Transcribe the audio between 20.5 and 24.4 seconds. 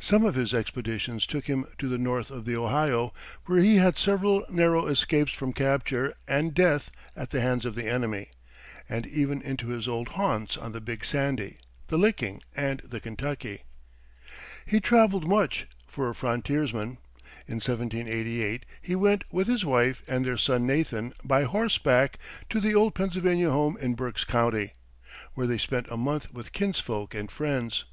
Nathan by horseback to the old Pennsylvania home in Berks